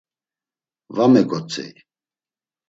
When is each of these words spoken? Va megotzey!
Va 1.01 1.05
megotzey! 1.17 1.71